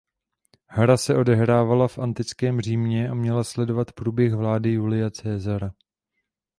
Hra 0.67 0.97
se 0.97 1.15
odehrávala 1.15 1.87
v 1.87 1.99
antickém 1.99 2.61
Římě 2.61 3.09
a 3.09 3.13
měla 3.13 3.43
sledovat 3.43 3.91
průběh 3.91 4.33
vlády 4.33 4.69
Julia 4.71 5.09
Caesara. 5.09 5.71